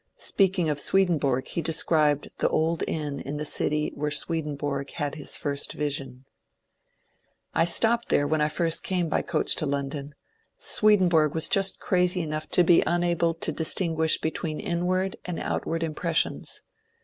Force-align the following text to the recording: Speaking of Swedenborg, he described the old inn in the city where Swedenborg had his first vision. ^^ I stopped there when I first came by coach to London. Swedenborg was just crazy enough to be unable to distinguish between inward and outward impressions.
Speaking 0.17 0.67
of 0.67 0.79
Swedenborg, 0.79 1.47
he 1.49 1.61
described 1.61 2.31
the 2.39 2.49
old 2.49 2.83
inn 2.87 3.19
in 3.19 3.37
the 3.37 3.45
city 3.45 3.91
where 3.93 4.09
Swedenborg 4.09 4.89
had 4.93 5.13
his 5.13 5.37
first 5.37 5.73
vision. 5.73 6.25
^^ 6.27 6.29
I 7.53 7.65
stopped 7.65 8.09
there 8.09 8.25
when 8.25 8.41
I 8.41 8.49
first 8.49 8.81
came 8.81 9.09
by 9.09 9.21
coach 9.21 9.55
to 9.57 9.67
London. 9.67 10.15
Swedenborg 10.57 11.35
was 11.35 11.47
just 11.47 11.79
crazy 11.79 12.21
enough 12.23 12.49
to 12.49 12.63
be 12.63 12.81
unable 12.87 13.35
to 13.35 13.51
distinguish 13.51 14.17
between 14.19 14.59
inward 14.59 15.17
and 15.23 15.39
outward 15.39 15.83
impressions. 15.83 16.61